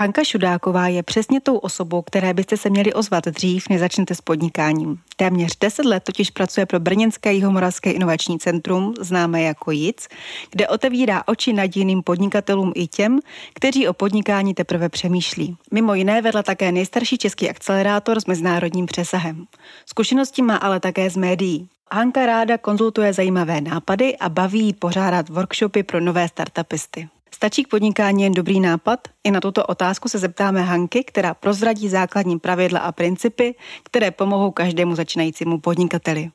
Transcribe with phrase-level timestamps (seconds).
[0.00, 4.20] Hanka Šudáková je přesně tou osobou, které byste se měli ozvat dřív, než začnete s
[4.20, 4.98] podnikáním.
[5.16, 10.08] Téměř 10 let totiž pracuje pro Brněnské jihomoravské inovační centrum, známé jako JIC,
[10.50, 13.20] kde otevírá oči nadějným podnikatelům i těm,
[13.54, 15.56] kteří o podnikání teprve přemýšlí.
[15.70, 19.44] Mimo jiné vedla také nejstarší český akcelerátor s mezinárodním přesahem.
[19.86, 21.68] Zkušenosti má ale také z médií.
[21.92, 27.08] Hanka ráda konzultuje zajímavé nápady a baví pořádat workshopy pro nové startupisty.
[27.34, 29.00] Stačí k podnikání jen dobrý nápad?
[29.24, 34.50] I na tuto otázku se zeptáme Hanky, která prozradí základní pravidla a principy, které pomohou
[34.50, 36.30] každému začínajícímu podnikateli.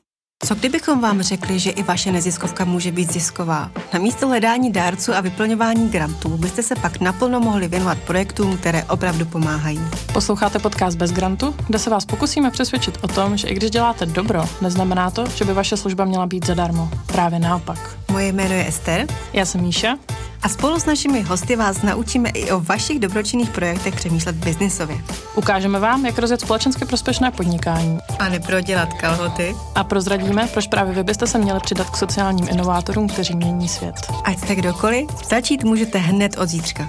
[0.46, 3.70] Co kdybychom vám řekli, že i vaše neziskovka může být zisková?
[3.92, 8.84] Na místo hledání dárců a vyplňování grantů byste se pak naplno mohli věnovat projektům, které
[8.84, 9.80] opravdu pomáhají.
[10.12, 14.06] Posloucháte podcast Bez grantu, kde se vás pokusíme přesvědčit o tom, že i když děláte
[14.06, 16.88] dobro, neznamená to, že by vaše služba měla být zadarmo.
[17.06, 17.98] Právě naopak.
[18.10, 19.06] Moje jméno je Ester.
[19.32, 19.98] Já jsem Míša.
[20.44, 24.96] A spolu s našimi hosty vás naučíme i o vašich dobročinných projektech přemýšlet biznisově.
[25.36, 27.98] Ukážeme vám, jak rozjet společensky prospěšné podnikání.
[28.18, 29.56] A neprodělat kalhoty.
[29.74, 33.94] A prozradíme, proč právě vy byste se měli přidat k sociálním inovátorům, kteří mění svět.
[34.24, 36.88] Ať jste kdokoliv, začít můžete hned od zítřka.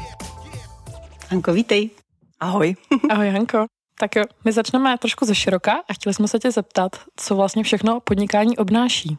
[1.30, 1.90] Hanko, vítej.
[2.40, 2.76] Ahoj.
[3.10, 3.66] Ahoj, Hanko.
[4.00, 7.64] Tak jo, my začneme trošku ze široka a chtěli jsme se tě zeptat, co vlastně
[7.64, 9.18] všechno podnikání obnáší.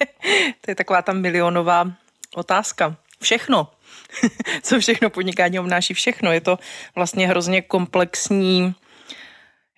[0.60, 1.92] to je taková ta milionová
[2.36, 2.96] otázka.
[3.22, 3.68] Všechno.
[4.62, 6.32] co všechno podnikání obnáší všechno.
[6.32, 6.58] Je to
[6.94, 8.74] vlastně hrozně komplexní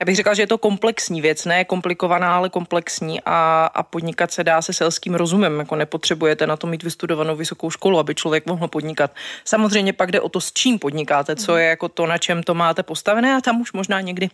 [0.01, 4.33] já bych řekla, že je to komplexní věc, ne komplikovaná, ale komplexní a, a podnikat
[4.33, 5.59] se dá se selským rozumem.
[5.59, 9.15] Jako nepotřebujete na to mít vystudovanou vysokou školu, aby člověk mohl podnikat.
[9.45, 12.55] Samozřejmě pak jde o to, s čím podnikáte, co je jako to, na čem to
[12.55, 14.29] máte postavené a tam už možná někdy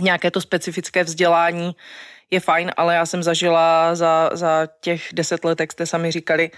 [0.00, 1.76] nějaké to specifické vzdělání
[2.30, 6.50] je fajn, ale já jsem zažila za, za těch deset let, jak jste sami říkali,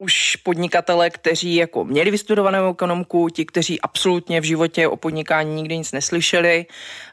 [0.00, 5.78] už podnikatele, kteří jako měli vystudovanou ekonomku, ti, kteří absolutně v životě o podnikání nikdy
[5.78, 6.66] nic neslyšeli.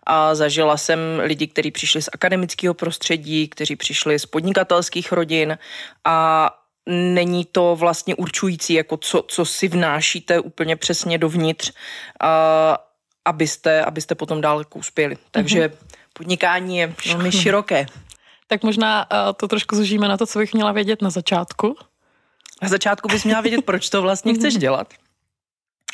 [0.04, 5.58] A zažila jsem lidi, kteří přišli z akademického prostředí, kteří přišli z podnikatelských rodin
[6.06, 6.50] a
[6.90, 11.72] není to vlastně určující, jako co, co si vnášíte úplně přesně dovnitř,
[12.22, 12.78] a,
[13.26, 15.18] abyste, abyste potom dál jako uspěli.
[15.32, 15.98] Takže mm-hmm.
[16.14, 17.86] podnikání je velmi široké.
[18.48, 21.76] Tak možná to trošku zužíme na to, co bych měla vědět na začátku.
[22.62, 24.94] Na začátku bys měla vědět, proč to vlastně chceš dělat.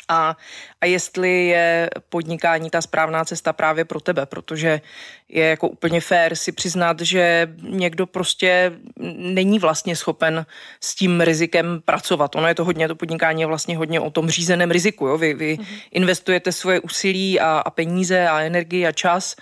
[0.08, 0.36] A,
[0.80, 4.80] a jestli je podnikání ta správná cesta právě pro tebe, protože
[5.28, 8.72] je jako úplně fér si přiznat, že někdo prostě
[9.16, 10.46] není vlastně schopen
[10.80, 12.36] s tím rizikem pracovat.
[12.36, 15.06] Ono je to hodně, to podnikání je vlastně hodně o tom řízeném riziku.
[15.06, 15.18] Jo?
[15.18, 15.66] Vy, vy mm-hmm.
[15.90, 19.36] investujete svoje úsilí a, a peníze a energii a čas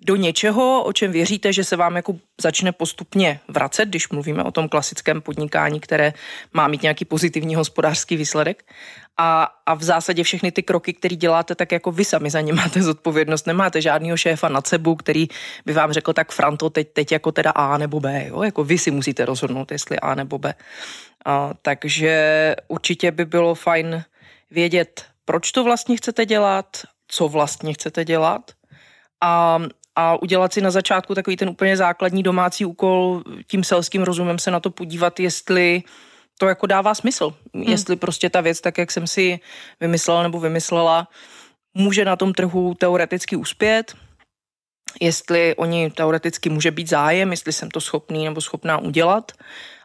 [0.00, 4.50] do něčeho, o čem věříte, že se vám jako začne postupně vracet, když mluvíme o
[4.50, 6.12] tom klasickém podnikání, které
[6.52, 8.64] má mít nějaký pozitivní hospodářský výsledek.
[9.16, 12.52] A, a v zásadě všechny ty kroky, které děláte, tak jako vy sami za ně
[12.52, 13.46] máte zodpovědnost.
[13.46, 15.28] Nemáte žádného šéfa nad sebou, který
[15.66, 18.26] by vám řekl, tak Franto, teď, teď jako teda A nebo B.
[18.26, 18.42] Jo?
[18.42, 20.54] Jako vy si musíte rozhodnout, jestli A nebo B.
[21.24, 24.04] A, takže určitě by bylo fajn
[24.50, 26.76] vědět, proč to vlastně chcete dělat,
[27.08, 28.50] co vlastně chcete dělat
[29.20, 29.58] a,
[29.98, 34.50] a udělat si na začátku takový ten úplně základní domácí úkol, tím selským rozumem se
[34.50, 35.82] na to podívat, jestli
[36.38, 37.34] to jako dává smysl.
[37.54, 37.64] Hmm.
[37.64, 39.40] Jestli prostě ta věc, tak jak jsem si
[39.80, 41.08] vymyslela nebo vymyslela,
[41.74, 43.94] může na tom trhu teoreticky uspět,
[45.00, 49.32] jestli oni teoreticky může být zájem, jestli jsem to schopný nebo schopná udělat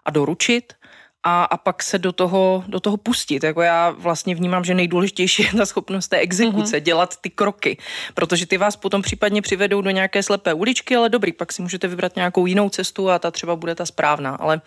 [0.06, 0.74] a doručit
[1.23, 3.44] a, a pak se do toho, do toho pustit.
[3.44, 6.84] Jako já vlastně vnímám, že nejdůležitější je ta schopnost té exekuce, mm-hmm.
[6.84, 7.78] dělat ty kroky,
[8.13, 11.88] protože ty vás potom případně přivedou do nějaké slepé uličky, ale dobrý, pak si můžete
[11.88, 14.35] vybrat nějakou jinou cestu a ta třeba bude ta správná.
[14.35, 14.62] Ale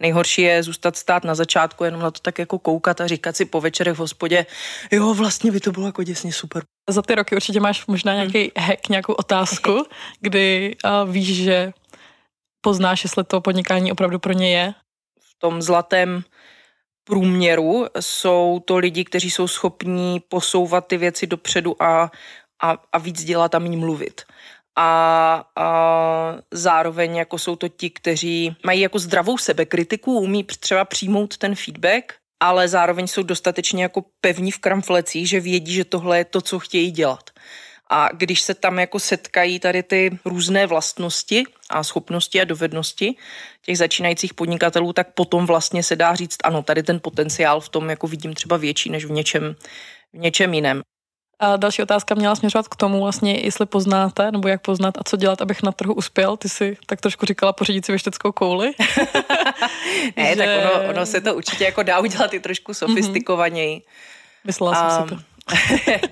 [0.00, 3.44] nejhorší je zůstat stát na začátku, jenom na to tak jako koukat a říkat si
[3.44, 4.46] po večerech v hospodě,
[4.90, 6.62] jo, vlastně by to bylo jako děsně super.
[6.90, 8.66] Za ty roky určitě máš možná nějaký mhm.
[8.66, 9.84] hack, nějakou otázku,
[10.20, 11.72] kdy uh, víš, že
[12.60, 14.74] poznáš, jestli to podnikání opravdu pro ně je
[15.40, 16.22] tom zlatém
[17.04, 22.10] průměru jsou to lidi, kteří jsou schopní posouvat ty věci dopředu a,
[22.62, 24.22] a, a víc dělat a méně mluvit.
[24.76, 25.68] A, a
[26.50, 32.14] zároveň jako jsou to ti, kteří mají jako zdravou sebekritiku, umí třeba přijmout ten feedback,
[32.40, 36.58] ale zároveň jsou dostatečně jako pevní v kramflecích, že vědí, že tohle je to, co
[36.58, 37.30] chtějí dělat.
[37.92, 43.16] A když se tam jako setkají tady ty různé vlastnosti a schopnosti a dovednosti
[43.66, 47.90] těch začínajících podnikatelů, tak potom vlastně se dá říct, ano, tady ten potenciál v tom
[47.90, 49.56] jako vidím třeba větší než v něčem,
[50.12, 50.82] v něčem jiném.
[51.42, 55.16] A další otázka měla směřovat k tomu vlastně, jestli poznáte, nebo jak poznat a co
[55.16, 56.36] dělat, abych na trhu uspěl.
[56.36, 58.70] Ty si tak trošku říkala pořídit si věšteckou kouli.
[60.16, 60.36] ne, že...
[60.36, 63.82] tak ono, ono se to určitě jako dá udělat i trošku sofistikovaněji.
[64.44, 65.20] Myslela jsem si to.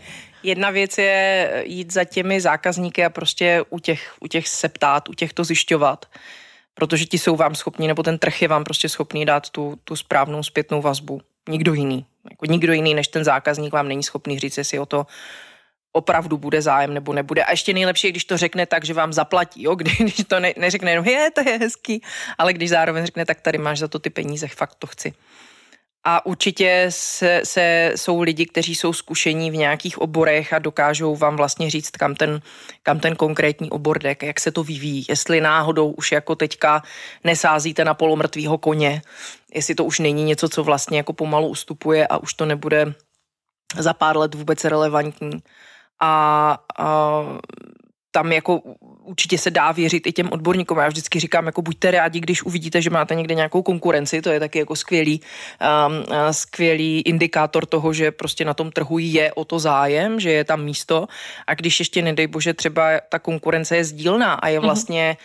[0.49, 5.09] jedna věc je jít za těmi zákazníky a prostě u těch, u těch se ptát,
[5.09, 6.07] u těch to zjišťovat,
[6.75, 9.97] protože ti jsou vám schopni, nebo ten trh je vám prostě schopný dát tu, tu
[9.97, 11.21] správnou zpětnou vazbu.
[11.49, 12.07] Nikdo jiný.
[12.31, 15.07] Jako nikdo jiný než ten zákazník vám není schopný říct, jestli o to
[15.93, 17.45] opravdu bude zájem nebo nebude.
[17.45, 19.75] A ještě nejlepší, když to řekne tak, že vám zaplatí, jo?
[19.75, 22.03] když to ne, neřekne jenom, je, to je hezký,
[22.39, 25.13] ale když zároveň řekne, tak tady máš za to ty peníze, fakt to chci.
[26.11, 31.37] A určitě se, se, jsou lidi, kteří jsou zkušení v nějakých oborech a dokážou vám
[31.37, 32.41] vlastně říct, kam ten,
[32.83, 35.07] kam ten konkrétní obor jde, jak se to vyvíjí.
[35.09, 36.83] Jestli náhodou už jako teďka
[37.25, 39.03] nesázíte na polomrtvýho koně,
[39.55, 42.95] jestli to už není něco, co vlastně jako pomalu ustupuje a už to nebude
[43.79, 45.43] za pár let vůbec relevantní.
[46.01, 47.23] A, a
[48.11, 48.63] tam jako
[49.09, 50.79] určitě se dá věřit i těm odborníkům.
[50.79, 54.41] Já vždycky říkám, jako buďte rádi, když uvidíte, že máte někde nějakou konkurenci, to je
[54.41, 59.59] taky jako skvělý, um, skvělý indikátor toho, že prostě na tom trhu je o to
[59.59, 61.09] zájem, že je tam místo
[61.47, 64.67] a když ještě nedej bože třeba ta konkurence je sdílná a je mhm.
[64.67, 65.17] vlastně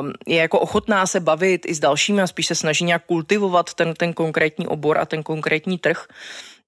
[0.00, 3.74] um, je jako ochotná se bavit i s dalšími a spíš se snaží nějak kultivovat
[3.74, 6.06] ten, ten konkrétní obor a ten konkrétní trh,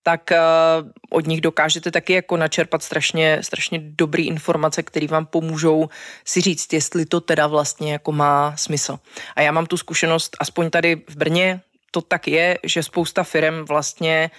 [0.02, 5.88] tak uh, od nich dokážete taky jako načerpat strašně, strašně dobrý informace, které vám pomůžou
[6.24, 8.98] si říct, jestli to teda vlastně jako má smysl.
[9.36, 11.60] A já mám tu zkušenost, aspoň tady v Brně,
[11.90, 14.30] to tak je, že spousta firm vlastně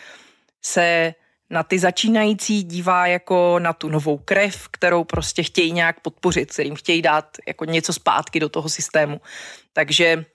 [0.62, 1.14] se
[1.50, 6.76] na ty začínající dívá jako na tu novou krev, kterou prostě chtějí nějak podpořit, kterým
[6.76, 9.22] chtějí dát jako něco zpátky do toho systému.
[9.74, 10.26] Takže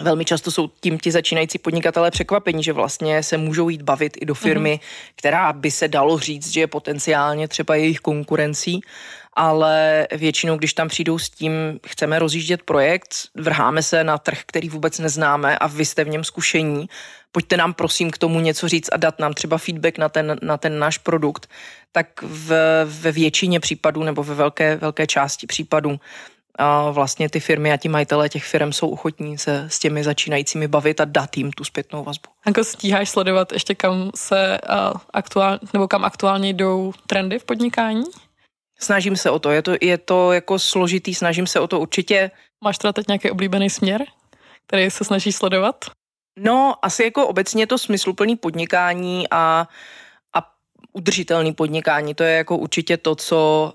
[0.00, 4.26] Velmi často jsou tím ti začínající podnikatelé překvapení, že vlastně se můžou jít bavit i
[4.26, 5.12] do firmy, mm-hmm.
[5.16, 8.80] která by se dalo říct, že je potenciálně třeba jejich konkurencí,
[9.32, 11.52] ale většinou, když tam přijdou s tím,
[11.86, 16.24] chceme rozjíždět projekt, vrháme se na trh, který vůbec neznáme a vy jste v něm
[16.24, 16.88] zkušení,
[17.32, 20.56] pojďte nám prosím k tomu něco říct a dát nám třeba feedback na ten, na
[20.56, 21.48] ten náš produkt,
[21.92, 22.52] tak v,
[22.84, 26.00] ve většině případů nebo ve velké, velké části případů
[26.58, 30.68] a vlastně ty firmy a ti majitelé těch firm jsou ochotní se s těmi začínajícími
[30.68, 32.30] bavit a dát jim tu zpětnou vazbu.
[32.46, 38.04] Jako stíháš sledovat ještě kam se uh, aktuál, nebo kam aktuálně jdou trendy v podnikání?
[38.78, 42.30] Snažím se o to, je to, je to jako složitý, snažím se o to určitě.
[42.64, 44.04] Máš teda teď nějaký oblíbený směr,
[44.66, 45.84] který se snažíš sledovat?
[46.38, 49.68] No, asi jako obecně to smysluplný podnikání a,
[50.34, 50.50] a
[50.92, 53.72] udržitelný podnikání, to je jako určitě to, co,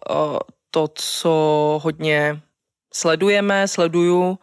[0.71, 1.29] to, co
[1.83, 2.41] hodně
[2.93, 4.39] sledujeme, sleduju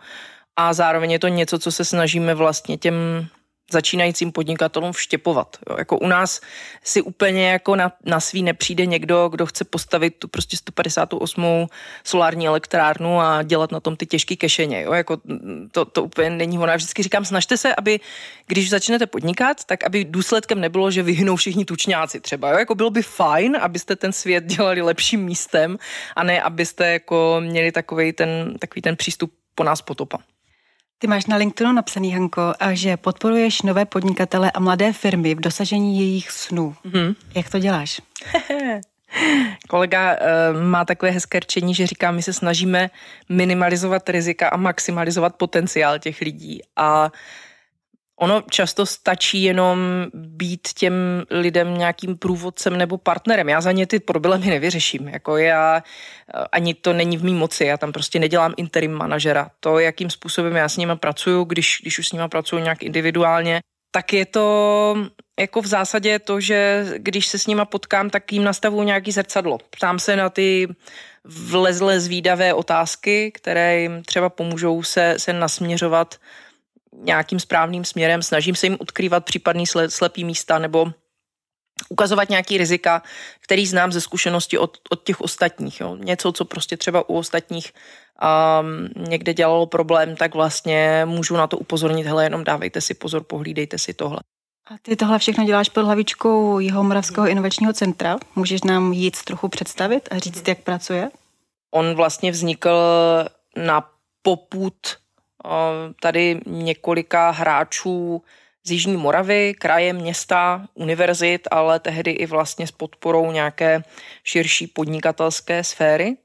[0.56, 3.26] a zároveň je to něco, co se snažíme vlastně těm
[3.70, 5.56] začínajícím podnikatelům vštěpovat.
[5.70, 5.76] Jo.
[5.78, 6.40] Jako u nás
[6.84, 11.66] si úplně jako na, na svý nepřijde někdo, kdo chce postavit tu prostě 158.
[12.04, 14.82] solární elektrárnu a dělat na tom ty těžké kešeně.
[14.82, 14.92] Jo.
[14.92, 15.16] Jako
[15.72, 16.66] to, to úplně není ono.
[16.66, 18.00] Já vždycky říkám, snažte se, aby
[18.46, 22.50] když začnete podnikat, tak aby důsledkem nebylo, že vyhnou všichni tučňáci třeba.
[22.50, 22.58] Jo.
[22.58, 25.78] Jako bylo by fajn, abyste ten svět dělali lepším místem
[26.16, 30.18] a ne, abyste jako měli takový ten, takový ten přístup po nás potopa.
[30.98, 35.98] Ty máš na LinkedInu napsaný, Hanko, že podporuješ nové podnikatele a mladé firmy v dosažení
[35.98, 36.74] jejich snů.
[36.84, 37.14] Mm-hmm.
[37.34, 38.00] Jak to děláš?
[39.68, 42.90] Kolega uh, má takové hezké rčení, že říká, my se snažíme
[43.28, 46.60] minimalizovat rizika a maximalizovat potenciál těch lidí.
[46.76, 47.12] A
[48.20, 50.94] Ono často stačí jenom být těm
[51.30, 53.48] lidem nějakým průvodcem nebo partnerem.
[53.48, 55.08] Já za ně ty problémy nevyřeším.
[55.08, 55.82] Jako já,
[56.52, 59.50] ani to není v mý moci, já tam prostě nedělám interim manažera.
[59.60, 63.60] To, jakým způsobem já s nima pracuju, když, když už s nima pracuju nějak individuálně,
[63.90, 64.96] tak je to
[65.40, 69.58] jako v zásadě to, že když se s nima potkám, tak jim nastavuju nějaký zrcadlo.
[69.70, 70.68] Ptám se na ty
[71.24, 76.14] vlezlé zvídavé otázky, které jim třeba pomůžou se, se nasměřovat
[77.02, 80.92] nějakým správným směrem, snažím se jim odkrývat případný slepý místa nebo
[81.88, 83.02] ukazovat nějaký rizika,
[83.40, 85.80] který znám ze zkušenosti od, od těch ostatních.
[85.80, 85.96] Jo.
[85.96, 91.58] Něco, co prostě třeba u ostatních um, někde dělalo problém, tak vlastně můžu na to
[91.58, 94.20] upozornit, hele, jenom dávejte si pozor, pohlídejte si tohle.
[94.70, 98.18] A ty tohle všechno děláš pod hlavičkou Jihomoravského inovačního centra.
[98.36, 101.10] Můžeš nám jít trochu představit a říct, jak pracuje?
[101.70, 102.78] On vlastně vznikl
[103.56, 103.90] na
[104.22, 104.74] poput
[106.00, 108.22] tady několika hráčů
[108.64, 113.82] z Jižní Moravy, kraje, města, univerzit, ale tehdy i vlastně s podporou nějaké
[114.24, 116.16] širší podnikatelské sféry.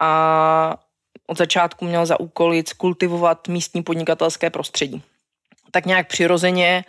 [0.00, 0.76] A
[1.26, 5.02] od začátku měl za úkol jít kultivovat místní podnikatelské prostředí.
[5.70, 6.84] Tak nějak přirozeně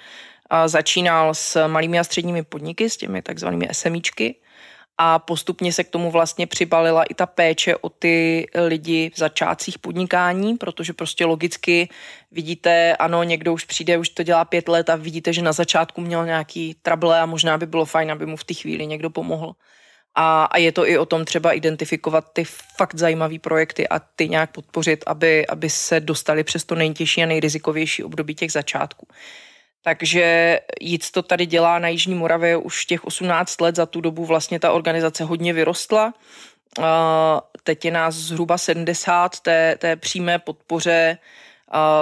[0.66, 4.36] začínal s malými a středními podniky, s těmi takzvanými SMIčky,
[4.98, 9.80] a postupně se k tomu vlastně přibalila i ta péče o ty lidi v začátcích
[9.80, 11.90] podnikání, protože prostě logicky
[12.32, 16.02] vidíte, ano, někdo už přijde, už to dělá pět let a vidíte, že na začátku
[16.02, 19.56] měl nějaký trable a možná by bylo fajn, aby mu v té chvíli někdo pomohl.
[20.16, 22.44] A, a je to i o tom třeba identifikovat ty
[22.78, 27.26] fakt zajímavé projekty a ty nějak podpořit, aby, aby se dostali přes to nejtěžší a
[27.26, 29.08] nejrizikovější období těch začátků.
[29.84, 34.26] Takže Jíc to tady dělá na Jižní Moravě už těch 18 let, za tu dobu
[34.26, 36.14] vlastně ta organizace hodně vyrostla.
[37.64, 41.18] Teď je nás zhruba 70 té, té přímé podpoře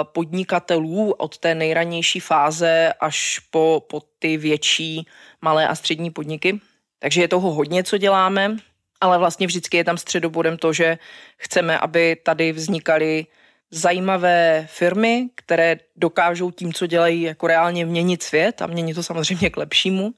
[0.02, 5.06] podnikatelů od té nejranější fáze až po, po ty větší
[5.40, 6.60] malé a střední podniky.
[6.98, 8.56] Takže je toho hodně, co děláme,
[9.00, 10.98] ale vlastně vždycky je tam středobodem to, že
[11.36, 13.26] chceme, aby tady vznikaly
[13.72, 19.50] zajímavé firmy, které dokážou tím, co dělají, jako reálně měnit svět a měnit to samozřejmě
[19.50, 20.14] k lepšímu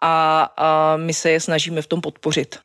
[0.00, 2.58] a, a my se je snažíme v tom podpořit.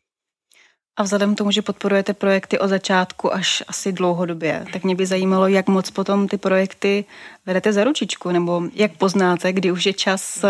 [0.98, 5.06] A vzhledem k tomu, že podporujete projekty od začátku až asi dlouhodobě, tak mě by
[5.06, 7.06] zajímalo, jak moc potom ty projekty
[7.46, 10.50] vedete za ručičku, nebo jak poznáte, kdy už je čas eh,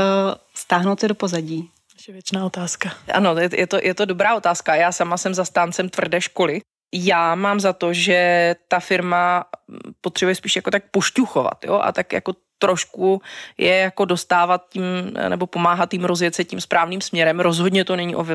[0.53, 1.70] stáhnout se do pozadí.
[2.08, 2.94] Je věčná otázka.
[3.13, 4.75] Ano, je to, je to dobrá otázka.
[4.75, 6.62] Já sama jsem zastáncem tvrdé školy.
[7.00, 9.46] Já mám za to, že ta firma
[10.01, 13.22] potřebuje spíš jako tak pošťuchovat, jo, a tak jako trošku
[13.58, 14.84] je jako dostávat tím,
[15.30, 17.39] nebo pomáhat tím rozjet se tím správným směrem.
[17.39, 18.25] Rozhodně to není o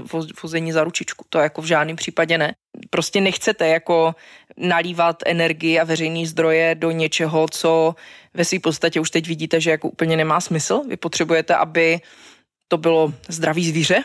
[0.43, 2.55] vození za ručičku, to jako v žádném případě ne.
[2.91, 4.15] Prostě nechcete jako
[4.57, 7.95] nalívat energii a veřejné zdroje do něčeho, co
[8.35, 10.83] ve své podstatě už teď vidíte, že jako úplně nemá smysl.
[10.89, 12.01] Vy potřebujete, aby
[12.69, 14.05] to bylo zdravý zvíře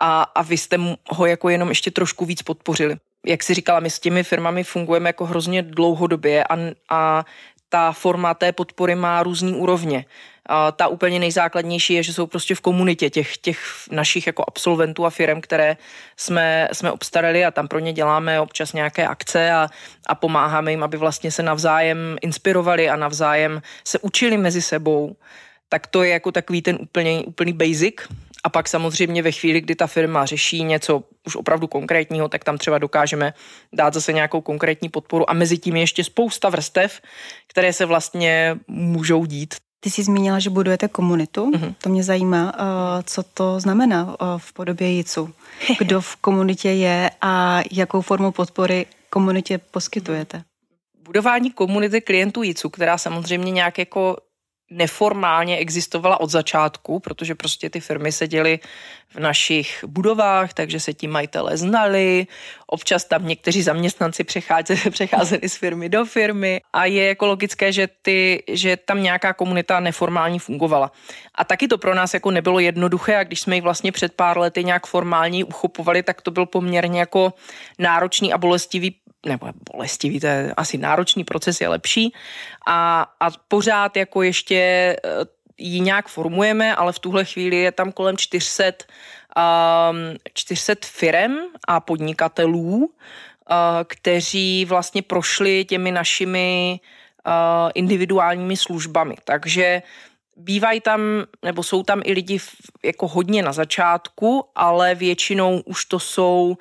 [0.00, 0.76] a, a vy jste
[1.08, 2.96] ho jako jenom ještě trošku víc podpořili.
[3.26, 6.56] Jak si říkala, my s těmi firmami fungujeme jako hrozně dlouhodobě a,
[6.90, 7.24] a
[7.68, 10.04] ta forma té podpory má různý úrovně.
[10.46, 13.58] A ta úplně nejzákladnější je, že jsou prostě v komunitě těch, těch
[13.90, 15.76] našich jako absolventů a firm, které
[16.16, 19.68] jsme, jsme obstarali a tam pro ně děláme občas nějaké akce a,
[20.06, 25.16] a pomáháme jim, aby vlastně se navzájem inspirovali a navzájem se učili mezi sebou.
[25.68, 27.94] Tak to je jako takový ten úplně, úplný basic.
[28.44, 32.58] A pak samozřejmě ve chvíli, kdy ta firma řeší něco už opravdu konkrétního, tak tam
[32.58, 33.34] třeba dokážeme
[33.72, 37.00] dát zase nějakou konkrétní podporu a mezi tím je ještě spousta vrstev,
[37.48, 39.54] které se vlastně můžou dít.
[39.80, 41.50] Ty jsi zmínila, že budujete komunitu.
[41.50, 41.74] Mm-hmm.
[41.82, 45.34] To mě zajímá, eh, co to znamená eh, v podobě JICu.
[45.78, 50.42] Kdo v komunitě je a jakou formu podpory komunitě poskytujete?
[51.04, 54.16] Budování komunity klientů JICu, která samozřejmě nějak jako
[54.74, 58.58] neformálně existovala od začátku, protože prostě ty firmy seděly
[59.08, 62.26] v našich budovách, takže se ti majitele znali,
[62.66, 67.88] občas tam někteří zaměstnanci přecházeli, přecházeli z firmy do firmy a je jako logické, že,
[68.02, 70.92] ty, že tam nějaká komunita neformální fungovala.
[71.34, 74.38] A taky to pro nás jako nebylo jednoduché a když jsme ji vlastně před pár
[74.38, 77.32] lety nějak formálně uchopovali, tak to byl poměrně jako
[77.78, 82.12] náročný a bolestivý nebo bolestivý, to je asi náročný proces, je lepší.
[82.66, 84.98] A, a pořád jako ještě eh,
[85.58, 91.38] ji nějak formujeme, ale v tuhle chvíli je tam kolem 400, um, 400 firem
[91.68, 92.86] a podnikatelů, uh,
[93.86, 96.80] kteří vlastně prošli těmi našimi
[97.26, 99.14] uh, individuálními službami.
[99.24, 99.82] Takže
[100.36, 101.00] Bývají tam,
[101.42, 102.38] nebo jsou tam i lidi
[102.84, 106.56] jako hodně na začátku, ale většinou už to jsou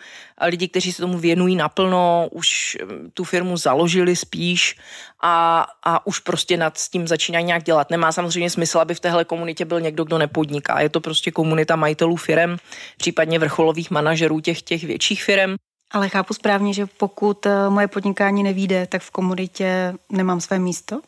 [0.46, 4.76] lidi, kteří se tomu věnují naplno, už mm, tu firmu založili spíš
[5.22, 7.90] a, a už prostě nad s tím začínají nějak dělat.
[7.90, 10.82] Nemá samozřejmě smysl, aby v téhle komunitě byl někdo, kdo nepodniká.
[10.82, 12.58] Je to prostě komunita majitelů firem,
[12.98, 15.56] případně vrcholových manažerů těch, těch větších firem.
[15.92, 21.02] Ale chápu správně, že pokud eh, moje podnikání nevíde, tak v komunitě nemám své místo?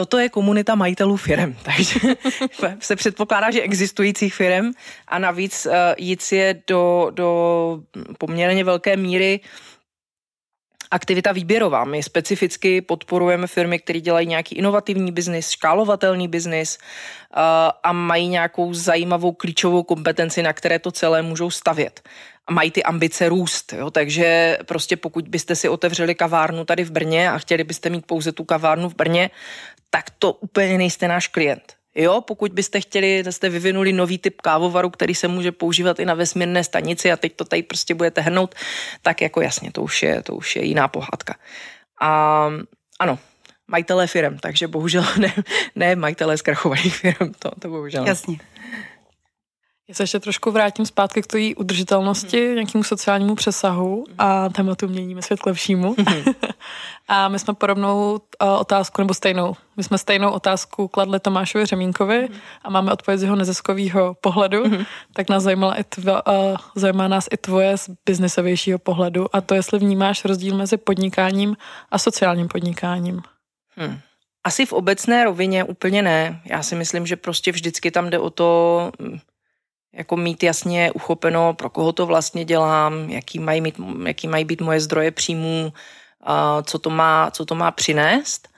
[0.00, 2.00] Toto je komunita majitelů firm, takže
[2.80, 4.72] se předpokládá, že existujících firm
[5.08, 7.80] a navíc uh, jít je do, do
[8.18, 9.40] poměrně velké míry
[10.90, 11.84] aktivita výběrová.
[11.84, 17.42] My specificky podporujeme firmy, které dělají nějaký inovativní biznis, škálovatelný biznis uh,
[17.82, 22.00] a mají nějakou zajímavou klíčovou kompetenci, na které to celé můžou stavět
[22.46, 23.72] a mají ty ambice růst.
[23.72, 23.90] Jo?
[23.90, 28.32] Takže prostě pokud byste si otevřeli kavárnu tady v Brně a chtěli byste mít pouze
[28.32, 29.30] tu kavárnu v Brně,
[29.90, 31.74] tak to úplně nejste náš klient.
[31.94, 36.14] Jo, pokud byste chtěli, jste vyvinuli nový typ kávovaru, který se může používat i na
[36.14, 38.54] vesmírné stanici a teď to tady prostě budete hrnout,
[39.02, 41.34] tak jako jasně, to už je, to už je jiná pohádka.
[42.00, 42.50] A
[42.98, 43.18] ano,
[43.68, 45.34] majitelé firm, takže bohužel ne,
[45.74, 48.06] ne majitelé zkrachovaných firm, to, to bohužel.
[48.06, 48.38] Jasně.
[49.90, 52.54] Já se ještě trošku vrátím zpátky k té udržitelnosti, mm.
[52.54, 55.94] nějakému sociálnímu přesahu a tématu měníme svět k lepšímu.
[55.98, 56.32] Mm.
[57.08, 62.28] a my jsme podobnou uh, otázku, nebo stejnou, my jsme stejnou otázku kladli Tomášovi Řemínkovi
[62.30, 62.36] mm.
[62.64, 64.84] a máme odpověď z jeho neziskového pohledu, mm.
[65.12, 69.54] tak nás zajímala i tvo, uh, zajímá nás i tvoje z biznesovějšího pohledu a to,
[69.54, 71.56] jestli vnímáš rozdíl mezi podnikáním
[71.90, 73.22] a sociálním podnikáním.
[73.76, 73.98] Hmm.
[74.44, 76.40] Asi v obecné rovině úplně ne.
[76.44, 78.92] Já si myslím, že prostě vždycky tam jde o to
[79.92, 83.74] jako mít jasně uchopeno, pro koho to vlastně dělám, jaký mají, mít,
[84.06, 85.72] jaký mají být moje zdroje příjmů,
[86.64, 88.48] co to má, co to má přinést.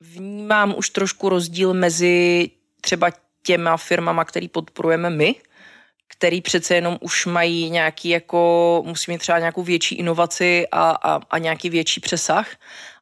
[0.00, 3.10] Vnímám už trošku rozdíl mezi třeba
[3.42, 5.34] těma firmama, který podporujeme my,
[6.08, 11.20] který přece jenom už mají nějaký jako, musí mít třeba nějakou větší inovaci a, a,
[11.30, 12.48] a nějaký větší přesah.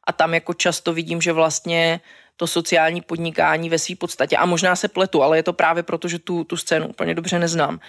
[0.03, 1.99] A tam jako často vidím, že vlastně
[2.39, 6.07] to sociální podnikání ve své podstatě, a možná se pletu, ale je to právě proto,
[6.07, 7.79] že tu, tu scénu úplně dobře neznám,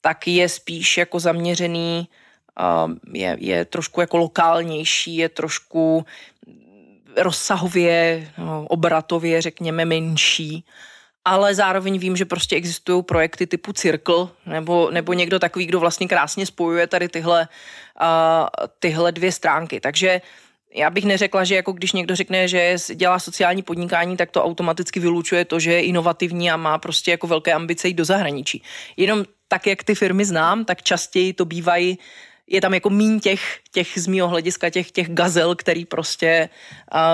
[0.00, 2.08] tak je spíš jako zaměřený,
[3.12, 6.06] je, je trošku jako lokálnější, je trošku
[7.16, 10.64] rozsahově, no, obratově, řekněme, menší
[11.24, 16.08] ale zároveň vím, že prostě existují projekty typu Circle nebo, nebo někdo takový, kdo vlastně
[16.08, 17.48] krásně spojuje tady tyhle,
[18.00, 18.48] uh,
[18.78, 19.80] tyhle dvě stránky.
[19.80, 20.20] Takže
[20.74, 25.00] já bych neřekla, že jako když někdo řekne, že dělá sociální podnikání, tak to automaticky
[25.00, 28.62] vylučuje to, že je inovativní a má prostě jako velké ambice jít do zahraničí.
[28.96, 31.98] Jenom tak, jak ty firmy znám, tak častěji to bývají
[32.50, 36.48] je tam jako mín těch, těch z mýho hlediska, těch, těch gazel, který prostě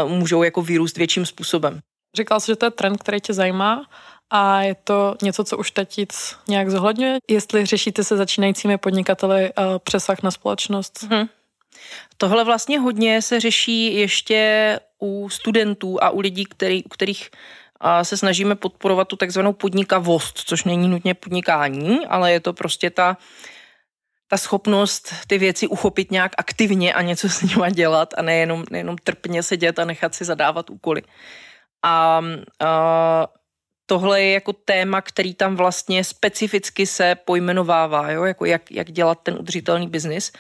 [0.04, 1.80] uh, můžou jako vyrůst větším způsobem.
[2.16, 3.86] Říkal jsi, že to je trend, který tě zajímá
[4.30, 6.06] a je to něco, co už teď
[6.48, 7.18] nějak zohledňuje?
[7.30, 11.06] Jestli řešíte se začínajícími podnikateli uh, přesah na společnost?
[11.10, 11.26] Hmm.
[12.16, 17.30] Tohle vlastně hodně se řeší ještě u studentů a u lidí, který, u kterých
[18.02, 23.16] se snažíme podporovat tu takzvanou podnikavost, což není nutně podnikání, ale je to prostě ta,
[24.28, 28.96] ta schopnost ty věci uchopit nějak aktivně a něco s nimi dělat a nejenom, nejenom
[28.96, 31.02] trpně sedět a nechat si zadávat úkoly.
[31.82, 32.22] A,
[32.60, 33.26] a
[33.86, 38.24] tohle je jako téma, který tam vlastně specificky se pojmenovává, jo?
[38.24, 40.32] Jako jak, jak dělat ten udržitelný biznis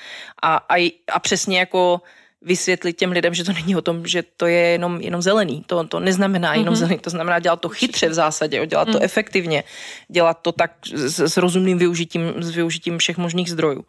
[0.42, 2.00] a, a, a přesně jako
[2.42, 5.64] vysvětlit těm lidem, že to není o tom, že to je jenom, jenom zelený.
[5.66, 6.78] To, to neznamená jenom mm-hmm.
[6.78, 8.64] zelený, to znamená dělat to chytře v zásadě, jo?
[8.64, 8.92] dělat mm.
[8.92, 9.04] to mhm.
[9.04, 9.64] efektivně,
[10.08, 13.84] dělat to tak s, s rozumným využitím, s využitím všech možných zdrojů.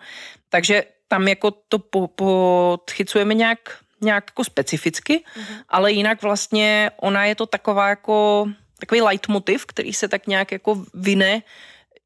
[0.50, 3.60] Takže tam jako to po, podchycujeme nějak
[4.02, 5.64] nějak jako specificky, mm-hmm.
[5.70, 8.48] ale jinak vlastně ona je to taková jako
[8.80, 11.42] takový leitmotiv, který se tak nějak jako vyne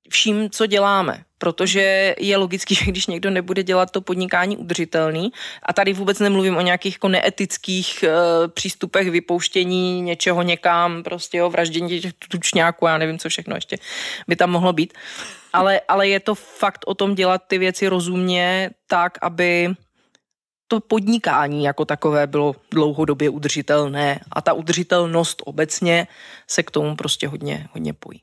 [0.09, 1.23] vším, co děláme.
[1.37, 5.31] Protože je logický, že když někdo nebude dělat to podnikání udržitelný,
[5.63, 11.49] a tady vůbec nemluvím o nějakých jako neetických uh, přístupech vypouštění něčeho někam, prostě o
[11.49, 13.77] vraždění těch tučňáků, já nevím, co všechno ještě
[14.27, 14.93] by tam mohlo být.
[15.53, 19.69] Ale, ale je to fakt o tom dělat ty věci rozumně tak, aby
[20.69, 26.07] to podnikání jako takové bylo dlouhodobě udržitelné a ta udržitelnost obecně
[26.47, 28.21] se k tomu prostě hodně, hodně pojí.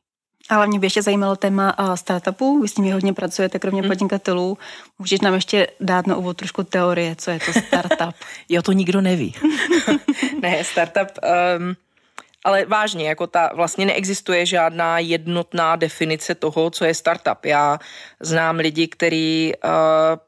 [0.48, 2.60] Ale mě by ještě zajímalo téma startupů.
[2.60, 3.90] Vy s nimi hodně pracujete, kromě hmm.
[3.90, 4.58] podnikatelů.
[4.98, 8.14] Můžeš nám ještě dát na úvod trošku teorie, co je to startup?
[8.48, 9.34] jo, to nikdo neví.
[10.42, 11.08] ne, startup...
[11.58, 11.76] Um,
[12.46, 17.44] ale vážně, jako ta vlastně neexistuje žádná jednotná definice toho, co je startup.
[17.44, 17.78] Já
[18.20, 19.70] znám lidi, kteří uh,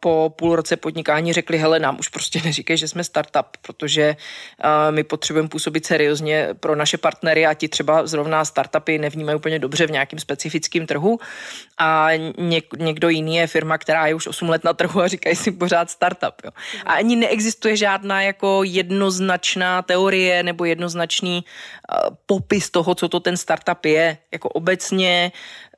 [0.01, 4.17] po půl roce podnikání řekli, hele, nám už prostě neříkej, že jsme startup, protože
[4.65, 9.59] uh, my potřebujeme působit seriózně pro naše partnery a ti třeba zrovna startupy nevnímají úplně
[9.59, 11.19] dobře v nějakým specifickém trhu
[11.79, 15.37] a něk, někdo jiný je firma, která je už 8 let na trhu a říkají
[15.37, 16.35] si pořád startup.
[16.45, 16.51] Jo.
[16.87, 23.37] A ani neexistuje žádná jako jednoznačná teorie nebo jednoznačný uh, popis toho, co to ten
[23.37, 24.19] startup je.
[24.33, 25.33] Jako obecně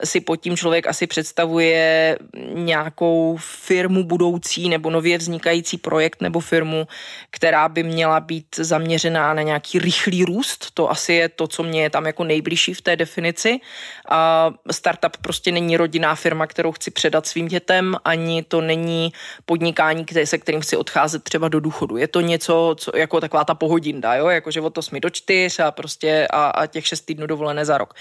[0.04, 2.18] si pod tím člověk asi představuje
[2.54, 6.86] nějakou firmu budoucí nebo nově vznikající projekt nebo firmu,
[7.30, 10.70] která by měla být zaměřená na nějaký rychlý růst.
[10.74, 13.60] To asi je to, co mě je tam jako nejbližší v té definici.
[14.08, 19.12] A startup prostě není rodinná firma, kterou chci předat svým dětem, ani to není
[19.44, 21.96] podnikání, které, se kterým chci odcházet třeba do důchodu.
[21.96, 24.28] Je to něco, co, jako taková ta pohodinda, jo?
[24.28, 27.78] jako že od 8 do 4 a prostě a, a těch 6 týdnů dovolené za
[27.78, 27.94] rok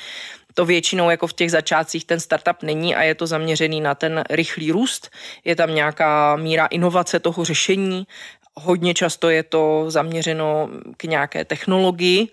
[0.54, 4.24] to většinou jako v těch začátcích ten startup není a je to zaměřený na ten
[4.30, 5.10] rychlý růst.
[5.46, 8.08] Je tam nějaká míra inovace toho řešení,
[8.56, 12.28] hodně často je to zaměřeno k nějaké technologii,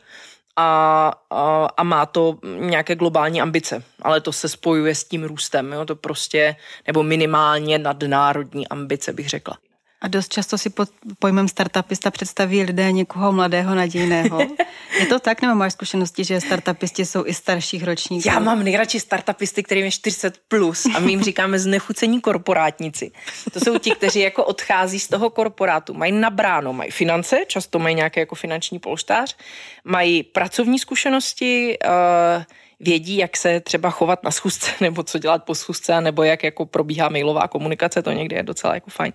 [0.56, 5.72] a, a, a má to nějaké globální ambice, ale to se spojuje s tím růstem,
[5.72, 5.84] jo?
[5.84, 9.58] to prostě, nebo minimálně nadnárodní ambice bych řekla.
[10.00, 14.40] A dost často si pod pojmem startupista představí lidé někoho mladého, nadějného.
[15.00, 18.28] Je to tak, nebo máš zkušenosti, že startupisti jsou i starších ročníků?
[18.28, 23.12] Já mám nejradši startupisty, kterým je 40 plus a my jim říkáme znechucení korporátníci.
[23.52, 27.94] To jsou ti, kteří jako odchází z toho korporátu, mají nabráno, mají finance, často mají
[27.94, 29.36] nějaké jako finanční polštář,
[29.84, 32.42] mají pracovní zkušenosti, uh,
[32.80, 36.66] vědí, jak se třeba chovat na schůzce, nebo co dělat po schůzce, nebo jak jako
[36.66, 39.12] probíhá mailová komunikace, to někdy je docela jako fajn.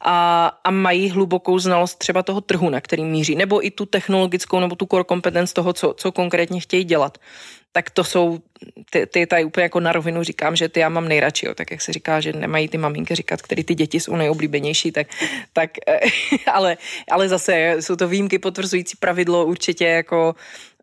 [0.00, 4.60] A, a mají hlubokou znalost třeba toho trhu, na který míří, nebo i tu technologickou,
[4.60, 7.18] nebo tu core competence toho, co, co konkrétně chtějí dělat.
[7.72, 8.38] tak to jsou,
[8.90, 11.70] ty, ty tady úplně jako na rovinu říkám, že ty já mám nejradši, jo, tak
[11.70, 15.06] jak se říká, že nemají ty maminky říkat, který ty děti jsou nejoblíbenější, tak,
[15.52, 15.70] tak
[16.52, 16.76] ale,
[17.10, 20.34] ale zase jsou to výjimky potvrzující pravidlo určitě jako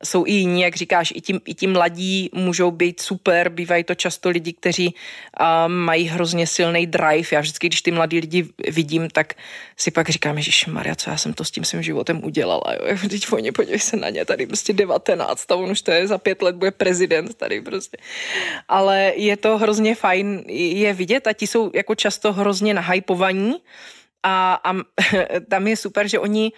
[0.04, 3.96] jsou i jiní, jak říkáš, i ti, i ti mladí můžou být super, bývají to
[3.96, 7.28] často lidi, kteří uh, mají hrozně silný drive.
[7.32, 9.34] Já vždycky, když ty mladí lidi vidím, tak
[9.78, 12.74] si pak říkám, že Maria, co já jsem to s tím svým životem udělala.
[12.74, 12.98] Jo?
[13.10, 16.18] Teď oni, podívej se na ně, tady prostě 19 a on už to je za
[16.18, 17.98] pět let, bude prezident tady prostě.
[18.68, 23.56] Ale je to hrozně fajn je vidět a ti jsou jako často hrozně nahypovaní
[24.24, 24.74] a, a
[25.50, 26.52] tam je super, že oni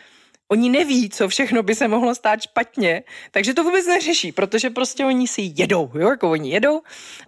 [0.49, 5.05] Oni neví, co všechno by se mohlo stát špatně, takže to vůbec neřeší, protože prostě
[5.05, 6.81] oni si jedou, jo, jako oni jedou.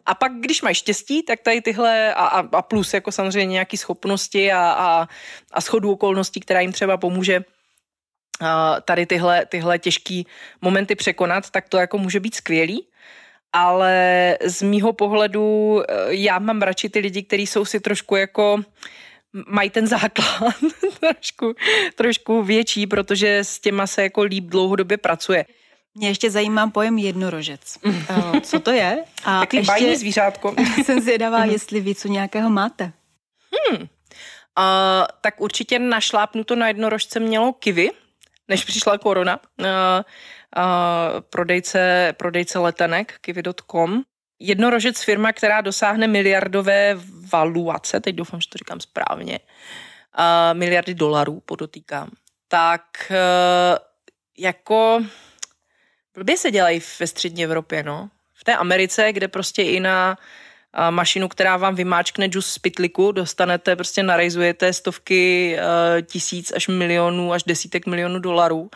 [0.05, 4.51] A pak, když mají štěstí, tak tady tyhle, a, a, plus jako samozřejmě nějaké schopnosti
[4.51, 5.07] a, a,
[5.51, 7.43] a schodu okolností, která jim třeba pomůže
[8.85, 10.21] tady tyhle, tyhle těžké
[10.61, 12.87] momenty překonat, tak to jako může být skvělý.
[13.53, 18.61] Ale z mýho pohledu e, já mám radši ty lidi, kteří jsou si trošku jako
[19.47, 20.55] mají ten základ
[20.99, 21.53] trošku,
[21.95, 25.45] trošku větší, protože s těma se jako líp dlouhodobě pracuje.
[25.95, 27.77] Mě ještě zajímá pojem jednorožec.
[27.85, 29.03] Eh, co to je?
[29.23, 30.55] A Taky ještě bajný zvířátko.
[30.85, 31.49] jsem zvědavá, mhm.
[31.49, 32.91] jestli ví, co nějakého máte.
[33.69, 33.81] Hmm.
[33.81, 33.87] Uh,
[35.21, 37.91] tak určitě našlápnu to na jednorožce mělo kivy,
[38.47, 39.39] než přišla korona.
[39.59, 39.65] Uh,
[41.29, 44.01] prodejce, prodejce letenek, kivy.com.
[44.39, 46.95] Jednorožec firma, která dosáhne miliardové
[47.31, 49.39] valuace, teď doufám, že to říkám správně,
[50.53, 52.09] miliardy dolarů, podotýkám,
[52.47, 53.77] tak uh,
[54.37, 55.03] jako
[56.15, 58.09] blbě se dělají ve střední Evropě, no.
[58.33, 60.17] V té Americe, kde prostě i na
[60.89, 67.33] mašinu, která vám vymáčkne džus z pitliku, dostanete, prostě narejzujete stovky uh, tisíc až milionů,
[67.33, 68.69] až desítek milionů dolarů,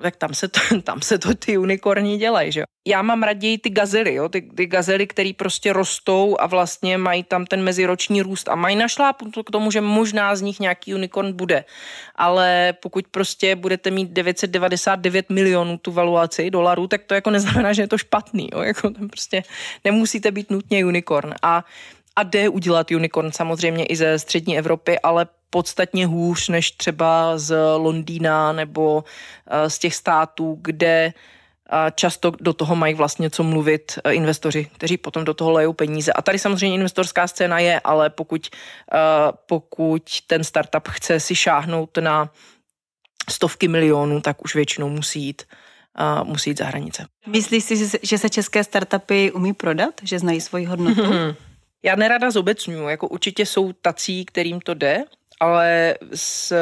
[0.00, 2.62] tak tam se to, tam se to ty unikorní dělají, že.
[2.86, 7.24] Já mám raději ty gazely, jo, ty, ty gazely, které prostě rostou a vlastně mají
[7.24, 11.32] tam ten meziroční růst a mají našlápnuto k tomu, že možná z nich nějaký unikorn
[11.32, 11.64] bude.
[12.16, 17.82] Ale pokud prostě budete mít 999 milionů tu valuaci dolarů, tak to jako neznamená, že
[17.82, 19.42] je to špatný, jo, jako tam prostě
[19.84, 21.34] nemusíte být nutně unikorn.
[21.42, 21.64] A
[22.16, 27.56] a jde udělat unicorn samozřejmě i ze střední Evropy, ale podstatně hůř než třeba z
[27.76, 29.04] Londýna nebo
[29.46, 34.64] eh, z těch států, kde eh, často do toho mají vlastně co mluvit eh, investoři,
[34.64, 36.12] kteří potom do toho lejou peníze.
[36.12, 38.50] A tady samozřejmě investorská scéna je, ale pokud,
[39.46, 42.30] pokud ten startup chce si šáhnout na
[43.30, 45.42] stovky milionů, tak už většinou musí jít
[46.22, 47.06] musí jít za hranice.
[47.26, 49.94] Myslíš si, že se české startupy umí prodat?
[50.02, 51.02] Že znají svoji hodnotu?
[51.82, 55.04] Já nerada zobecňuju, jako určitě jsou tací, kterým to jde,
[55.40, 56.52] ale z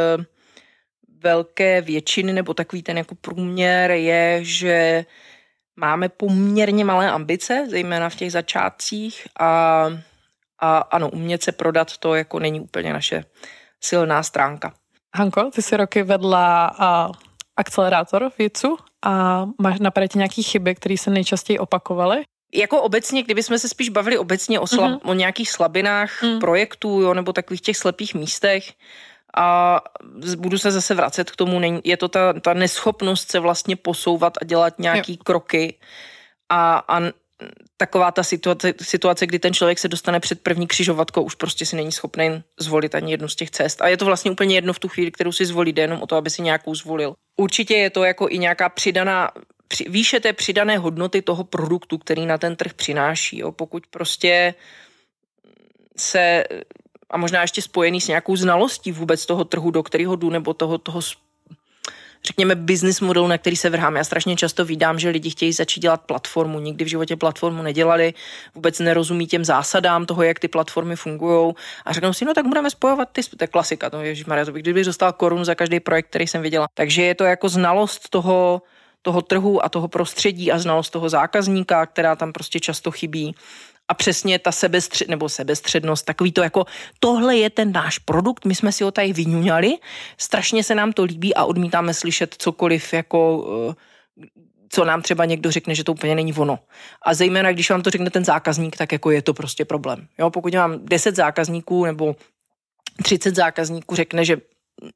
[1.22, 5.04] velké většiny nebo takový ten jako průměr je, že
[5.76, 9.86] máme poměrně malé ambice, zejména v těch začátcích a,
[10.58, 13.24] a ano, umět se prodat to jako není úplně naše
[13.80, 14.74] silná stránka.
[15.16, 17.10] Hanko, ty jsi roky vedla a,
[17.56, 22.22] akcelerátor vědců a máš napadá nějaké chyby, které se nejčastěji opakovaly?
[22.54, 25.10] Jako obecně, kdybychom se spíš bavili obecně o, slab, mm-hmm.
[25.10, 26.38] o nějakých slabinách mm.
[26.38, 28.72] projektů, jo, nebo takových těch slepých místech,
[29.36, 29.80] a
[30.36, 34.44] budu se zase vracet k tomu, je to ta, ta neschopnost se vlastně posouvat a
[34.44, 35.18] dělat nějaký jo.
[35.24, 35.78] kroky
[36.48, 37.00] a, a
[37.76, 41.76] taková ta situace, situace, kdy ten člověk se dostane před první křižovatkou, už prostě si
[41.76, 43.82] není schopný zvolit ani jednu z těch cest.
[43.82, 46.06] A je to vlastně úplně jedno v tu chvíli, kterou si zvolí, jde jenom o
[46.06, 47.14] to, aby si nějakou zvolil.
[47.36, 49.30] Určitě je to jako i nějaká přidaná
[49.70, 53.38] při, výše té přidané hodnoty toho produktu, který na ten trh přináší.
[53.38, 53.52] Jo.
[53.52, 54.54] Pokud prostě
[55.96, 56.44] se
[57.10, 60.78] a možná ještě spojený s nějakou znalostí vůbec toho trhu, do kterého jdu, nebo toho,
[60.78, 61.00] toho
[62.26, 63.96] řekněme, business modelu, na který se vrhám.
[63.96, 66.60] Já strašně často vídám, že lidi chtějí začít dělat platformu.
[66.60, 68.14] Nikdy v životě platformu nedělali,
[68.54, 71.54] vůbec nerozumí těm zásadám toho, jak ty platformy fungují.
[71.84, 74.52] A řeknou si, no tak budeme spojovat ty, to je klasika, to je Maria, to
[74.52, 76.66] bych kdyby dostal korun za každý projekt, který jsem viděla.
[76.74, 78.62] Takže je to jako znalost toho,
[79.02, 83.34] toho trhu a toho prostředí a znalost toho zákazníka, která tam prostě často chybí.
[83.88, 86.64] A přesně ta sebestřed, nebo sebestřednost, takový to jako,
[87.00, 89.76] tohle je ten náš produkt, my jsme si ho tady vyňuňali,
[90.18, 93.74] strašně se nám to líbí a odmítáme slyšet cokoliv jako eh,
[94.72, 96.58] co nám třeba někdo řekne, že to úplně není ono.
[97.02, 100.08] A zejména, když vám to řekne ten zákazník, tak jako je to prostě problém.
[100.18, 102.16] Jo, pokud mám 10 zákazníků nebo
[103.02, 104.36] 30 zákazníků řekne, že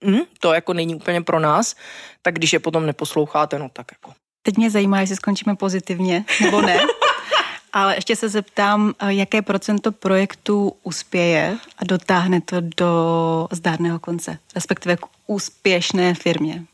[0.05, 1.77] mm, to jako není úplně pro nás,
[2.23, 4.15] tak když je potom neposloucháte, no tak jako.
[4.43, 6.81] Teď mě zajímá, jestli skončíme pozitivně, nebo ne.
[7.73, 14.97] Ale ještě se zeptám, jaké procento projektů uspěje a dotáhne to do zdárného konce, respektive
[14.97, 16.65] k úspěšné firmě.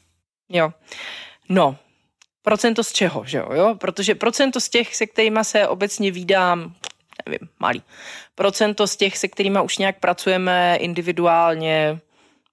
[0.49, 0.73] Jo,
[1.49, 1.77] no,
[2.43, 3.53] procento z čeho, že jo?
[3.53, 3.75] jo?
[3.75, 6.75] Protože procento z těch, se kterými se obecně výdám,
[7.27, 7.83] nevím, malý.
[8.35, 12.01] Procento z těch, se kterými už nějak pracujeme individuálně,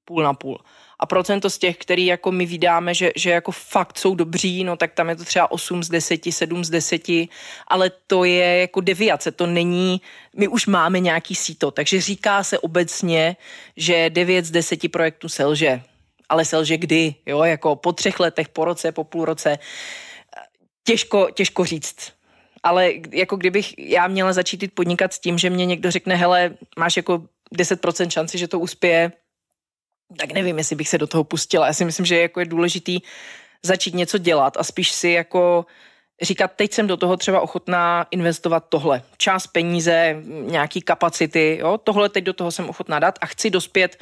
[0.08, 0.60] půl na půl.
[1.00, 4.78] A procento z těch, který jako my vydáme, že, že jako fakt jsou dobří, no
[4.78, 7.02] tak tam je to třeba 8 z 10, 7 z 10,
[7.67, 10.02] ale to je jako deviace, to není,
[10.36, 13.36] my už máme nějaký síto, takže říká se obecně,
[13.78, 15.82] že 9 z 10 projektů selže.
[16.30, 19.60] Ale selže kdy, jo, jako po třech letech, po roce, po půl roce.
[20.84, 22.17] Těžko, těžko říct
[22.63, 26.98] ale jako kdybych já měla začít podnikat s tím, že mě někdo řekne, hele, máš
[26.98, 27.24] jako
[27.56, 29.12] 10% šanci, že to uspěje,
[30.17, 31.67] tak nevím, jestli bych se do toho pustila.
[31.67, 33.00] Já si myslím, že jako je důležitý
[33.63, 35.65] začít něco dělat a spíš si jako
[36.22, 39.02] říkat, teď jsem do toho třeba ochotná investovat tohle.
[39.17, 43.98] Čas, peníze, nějaký kapacity, jo, tohle teď do toho jsem ochotná dát a chci dospět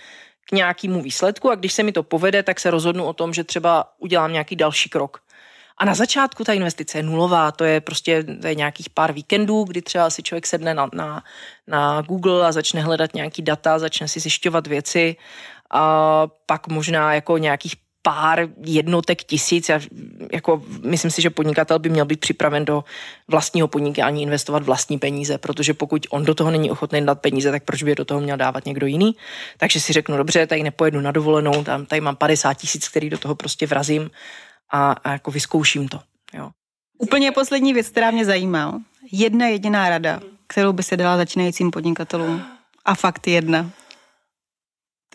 [0.50, 3.44] k nějakému výsledku a když se mi to povede, tak se rozhodnu o tom, že
[3.44, 5.22] třeba udělám nějaký další krok.
[5.78, 9.64] A na začátku ta investice je nulová, to je prostě to je nějakých pár víkendů,
[9.64, 11.24] kdy třeba si člověk sedne na, na,
[11.68, 15.16] na Google a začne hledat nějaký data, začne si zjišťovat věci
[15.76, 19.70] a pak možná jako nějakých pár jednotek tisíc.
[19.70, 19.80] Já,
[20.32, 22.84] jako, myslím si, že podnikatel by měl být připraven do
[23.28, 27.64] vlastního podnikání investovat vlastní peníze, protože pokud on do toho není ochotný dát peníze, tak
[27.64, 29.16] proč by do toho měl dávat někdo jiný?
[29.58, 33.18] Takže si řeknu, dobře, tady nepojedu na dovolenou, tam, tady mám 50 tisíc, který do
[33.18, 34.12] toho prostě vrazím
[34.72, 36.00] a, a jako vyzkouším to.
[36.34, 36.50] Jo.
[36.98, 38.82] Úplně poslední věc, která mě zajímá.
[39.12, 42.44] Jedna jediná rada, kterou by se dala začínajícím podnikatelům.
[42.86, 43.70] A fakt jedna.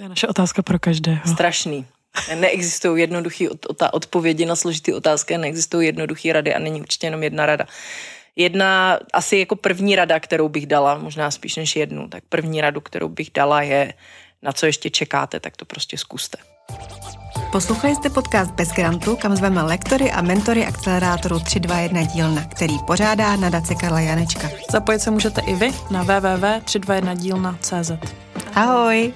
[0.00, 1.20] To je naše otázka pro každého.
[1.26, 1.86] Strašný.
[2.34, 3.48] Neexistují jednoduché
[3.92, 7.66] odpovědi na složité otázky, neexistují jednoduché rady a není určitě jenom jedna rada.
[8.36, 12.80] Jedna, asi jako první rada, kterou bych dala, možná spíš než jednu, tak první radu,
[12.80, 13.94] kterou bych dala je,
[14.42, 16.38] na co ještě čekáte, tak to prostě zkuste.
[17.52, 23.36] Poslouchali jste podcast Bez grantu, kam zveme lektory a mentory akcelerátoru 321 dílna, který pořádá
[23.36, 24.50] nadace Karla Janečka.
[24.72, 27.92] Zapojit se můžete i vy na www.321dílna.cz.
[28.54, 29.12] Ahoj!